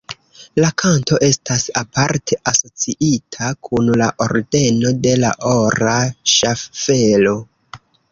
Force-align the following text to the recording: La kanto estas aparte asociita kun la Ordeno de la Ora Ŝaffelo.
La 0.63 0.69
kanto 0.83 1.17
estas 1.25 1.65
aparte 1.81 2.37
asociita 2.51 3.49
kun 3.67 3.91
la 4.03 4.07
Ordeno 4.27 4.95
de 5.03 5.13
la 5.25 5.31
Ora 5.51 5.93
Ŝaffelo. 6.37 7.35